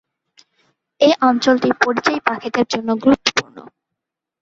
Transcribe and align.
এই 1.01 1.13
অঞ্চলটি 1.21 1.69
পরিযায়ী 1.81 2.19
পাখিদের 2.27 2.65
জন্য 2.69 2.89
গুরুত্বপূর্ণ। 3.03 3.57